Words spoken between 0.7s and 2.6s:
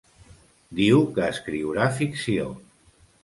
Diu que escriurà ficció.